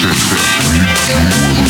Jesus. 0.00 1.69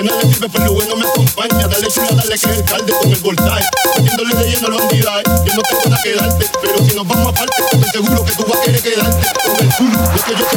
De 0.00 0.06
nada 0.06 0.22
sirve 0.22 0.48
pero 0.48 0.64
Lube 0.64 0.86
no 0.88 0.96
me 0.96 1.06
acompaña. 1.06 1.68
Dale 1.68 1.86
chula, 1.88 2.08
dale 2.12 2.30
que 2.30 2.34
es 2.34 2.56
el 2.56 2.64
calde 2.64 2.90
con 2.90 3.12
el 3.12 3.20
voltaje. 3.20 3.66
Metiéndole 3.98 4.34
de 4.34 4.50
lleno 4.50 4.66
a 4.68 4.70
los 4.70 4.82
unidades. 4.84 5.26
Eh. 5.26 5.42
Yo 5.44 5.54
no 5.56 5.60
te 5.60 5.74
puedo 5.76 5.96
quedarte, 6.02 6.46
pero 6.62 6.78
si 6.78 6.94
nos 6.94 7.06
vamos 7.06 7.28
aparte, 7.28 7.62
estoy 7.70 7.90
seguro 7.92 8.24
que 8.24 8.32
tú 8.32 8.46
vas 8.48 8.60
a 8.60 8.62
querer 8.62 8.80
quedarte 8.80 9.26
con 9.44 9.56
el 9.60 9.74
culo. 9.74 10.00
Lo 10.00 10.24
que 10.24 10.32
yo 10.32 10.46
te 10.46 10.56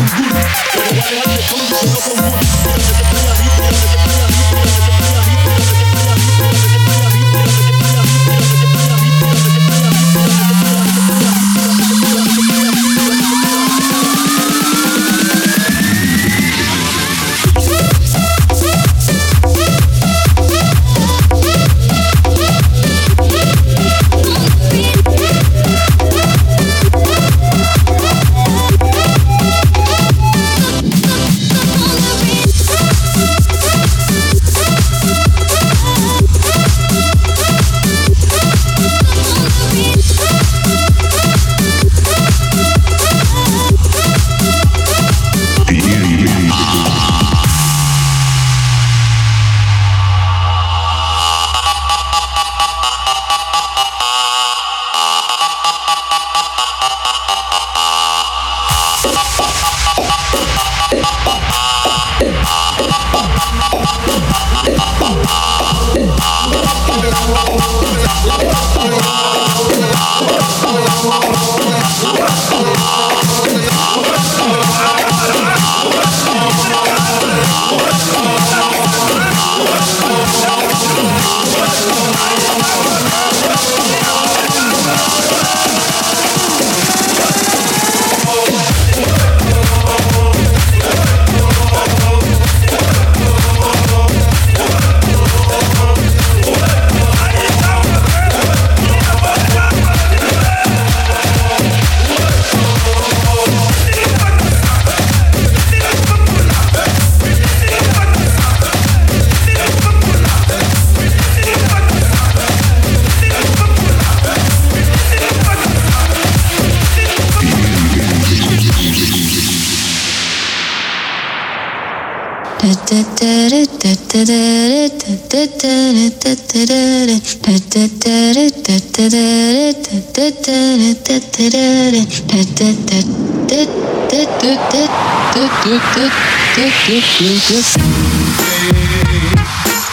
Pero 0.71 0.89
voy 0.91 0.99
a 0.99 1.11
dejarte 1.11 1.43
solo, 1.43 1.63
solo 1.77 1.99
con 1.99 2.13
culo. 2.23 2.37
Que 2.63 2.93
te 2.93 3.03
estoy 3.03 4.02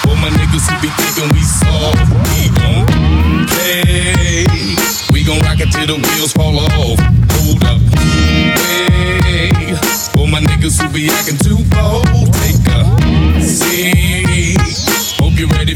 All 0.09 0.17
my 0.17 0.31
niggas 0.31 0.65
who 0.69 0.81
be 0.81 0.89
thinking 0.89 1.33
we 1.35 1.43
soft, 1.43 2.01
we 2.33 2.49
don't 2.57 3.47
play. 3.49 4.47
We 5.13 5.25
gon' 5.25 5.41
rock 5.43 5.61
it 5.61 5.71
till 5.71 5.87
the 5.87 5.97
wheels 5.97 6.33
fall 6.33 6.59
off. 6.59 6.99
Hold 7.37 7.65
up, 7.65 7.81
hey. 8.57 9.77
All 10.19 10.27
my 10.27 10.41
niggas 10.41 10.81
who 10.81 10.89
be 10.93 11.11
acting 11.11 11.37
too 11.39 11.63
bold. 11.71 12.20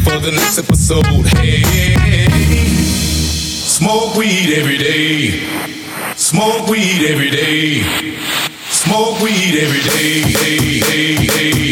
For 0.05 0.19
the 0.21 0.33
next 0.33 0.59
episode. 0.59 1.06
Hey, 1.39 1.62
smoke 3.65 4.17
weed 4.17 4.53
every 4.59 4.77
day. 4.77 5.41
Smoke 6.17 6.69
weed 6.69 7.11
every 7.11 7.31
day. 7.31 7.83
Smoke 8.69 9.21
weed 9.21 9.55
every 9.65 9.81
day. 9.81 10.21
Hey, 10.21 10.61
hey, 10.79 11.17
hey, 11.27 11.63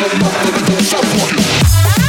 somebody, 0.03 0.83
somebody. 0.83 2.02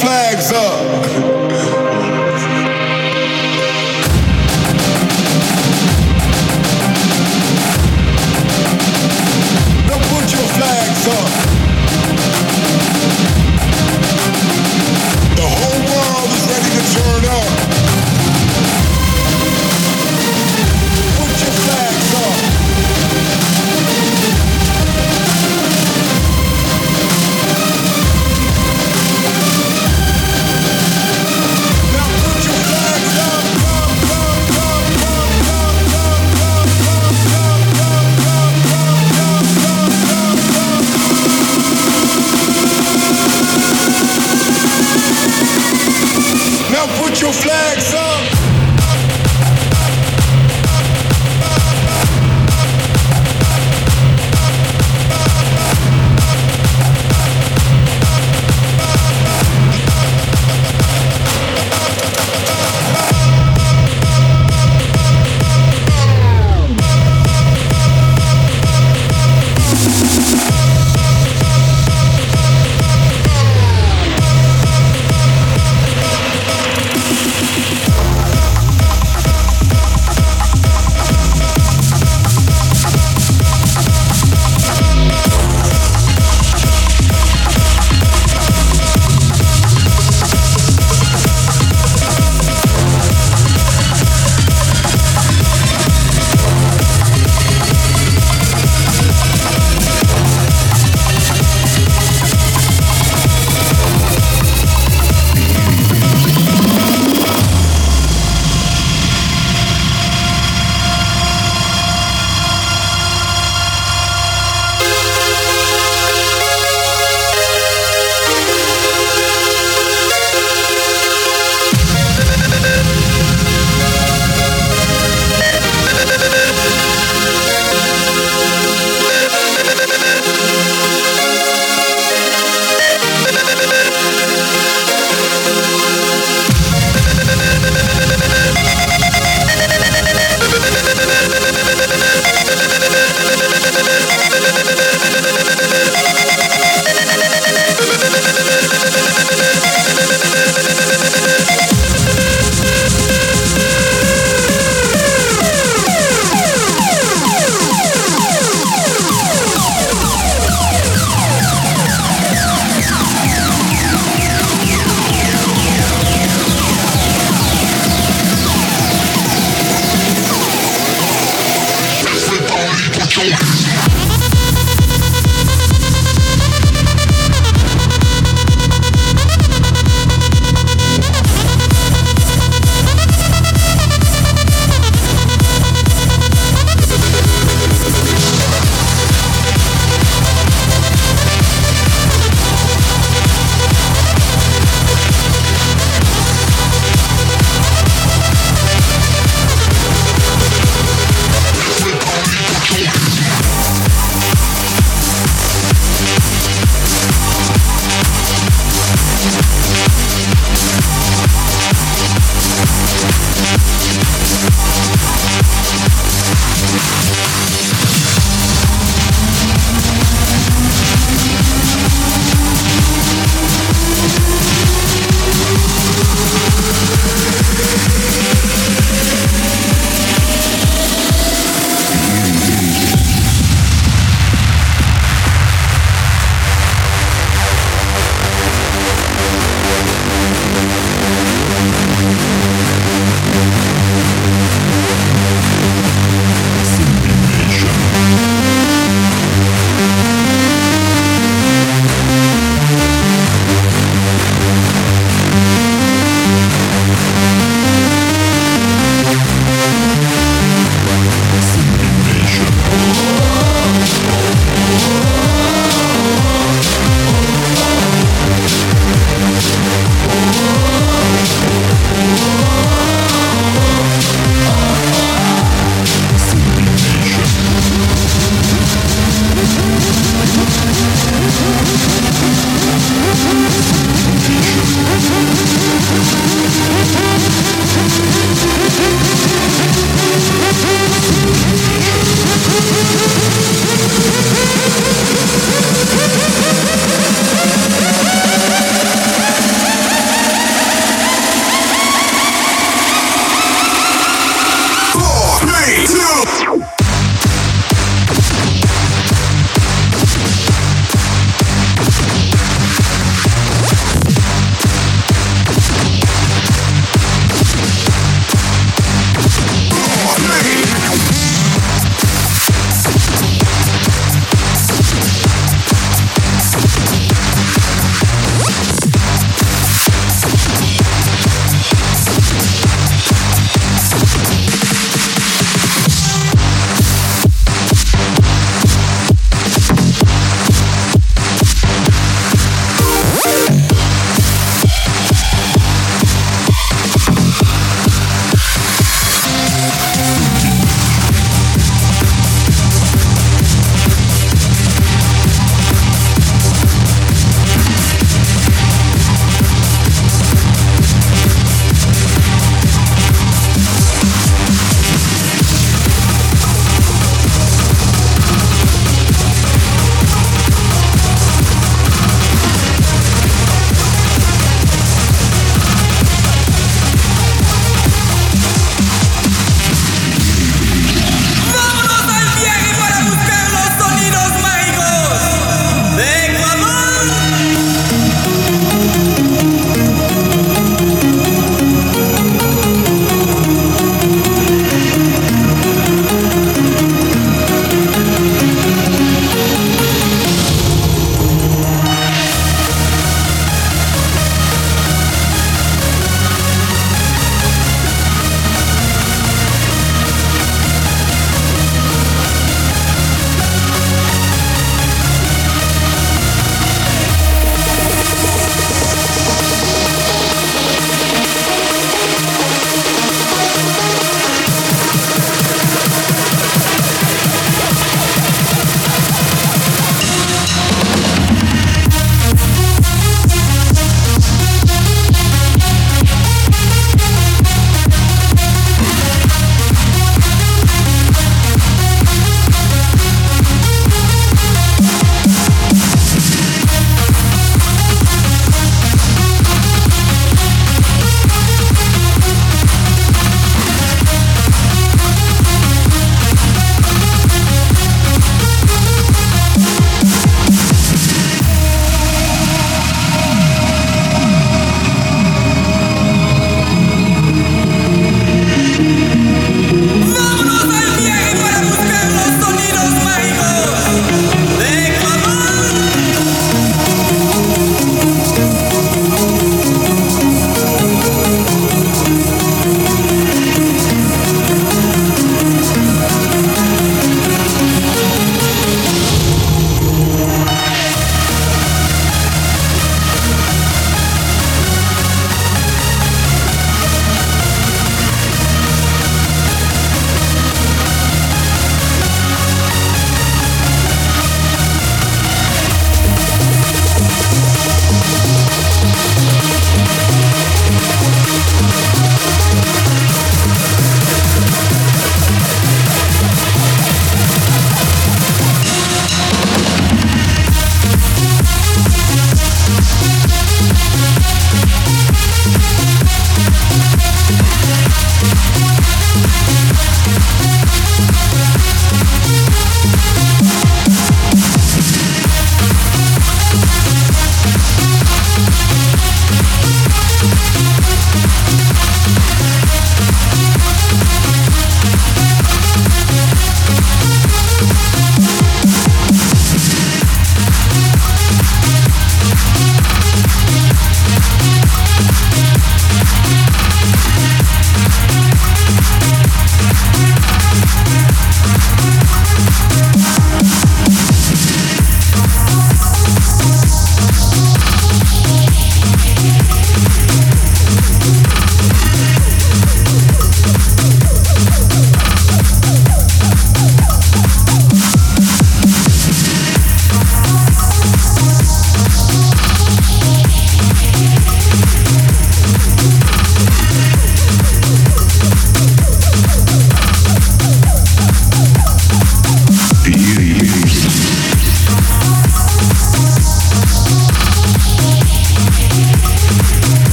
flags 0.00 0.50
up. 0.52 1.29